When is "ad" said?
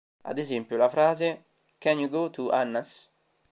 0.23-0.39